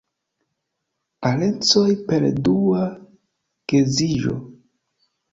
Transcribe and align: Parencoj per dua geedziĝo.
Parencoj 1.25 1.83
per 2.07 2.25
dua 2.47 2.85
geedziĝo. 3.73 4.33